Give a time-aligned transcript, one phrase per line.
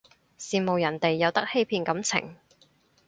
[0.39, 2.35] 羨慕人哋有得欺騙感情